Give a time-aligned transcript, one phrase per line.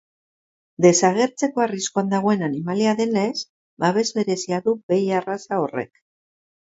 [0.83, 3.33] Desagertzeko arriskuan dagoen animalia denez,
[3.85, 5.93] babes berezia du behi arraza horrek.